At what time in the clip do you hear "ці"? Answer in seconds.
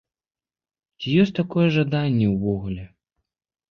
1.03-1.07